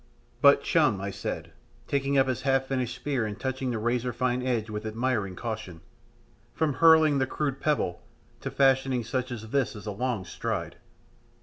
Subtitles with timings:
[0.41, 1.51] "But, chum," I said,
[1.87, 5.81] taking up his half finished spear and touching the razor fine edge with admiring caution,
[6.55, 8.01] "from hurling the crude pebble
[8.39, 10.77] to fashioning such as this is a long stride.